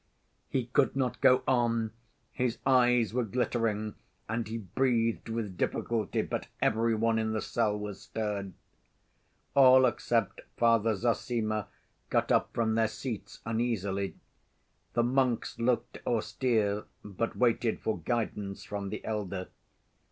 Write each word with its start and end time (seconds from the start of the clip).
He 0.49 0.65
could 0.65 0.95
not 0.95 1.21
go 1.21 1.43
on. 1.47 1.91
His 2.31 2.57
eyes 2.65 3.13
were 3.13 3.23
glittering 3.23 3.93
and 4.27 4.47
he 4.47 4.57
breathed 4.57 5.29
with 5.29 5.57
difficulty. 5.59 6.23
But 6.23 6.47
every 6.59 6.95
one 6.95 7.19
in 7.19 7.33
the 7.33 7.39
cell 7.43 7.77
was 7.77 8.01
stirred. 8.01 8.53
All 9.53 9.85
except 9.85 10.41
Father 10.57 10.95
Zossima 10.95 11.67
got 12.09 12.31
up 12.31 12.51
from 12.51 12.73
their 12.73 12.87
seats 12.87 13.41
uneasily. 13.45 14.15
The 14.93 15.03
monks 15.03 15.59
looked 15.59 15.99
austere 16.07 16.85
but 17.03 17.35
waited 17.35 17.79
for 17.79 17.99
guidance 17.99 18.63
from 18.63 18.89
the 18.89 19.05
elder. 19.05 19.49